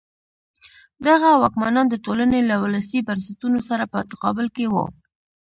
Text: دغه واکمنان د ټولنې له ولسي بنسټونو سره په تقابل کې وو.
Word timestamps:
دغه 1.07 1.29
واکمنان 1.41 1.85
د 1.89 1.95
ټولنې 2.05 2.39
له 2.49 2.55
ولسي 2.63 2.99
بنسټونو 3.07 3.59
سره 3.69 3.83
په 3.93 3.99
تقابل 4.11 4.47
کې 4.55 4.65
وو. 4.73 4.85